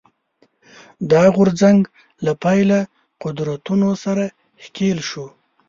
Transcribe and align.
دا 1.11 1.23
غورځنګ 1.35 1.79
له 2.25 2.31
پیله 2.43 2.79
قدرتونو 3.23 3.89
سره 4.03 4.23
ښکېل 4.63 4.99
شو 5.09 5.25